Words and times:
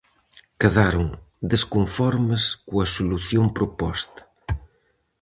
Quedaron 0.61 1.07
desconformes 1.51 2.43
coa 2.69 2.85
solución 2.95 3.45
proposta. 3.57 4.21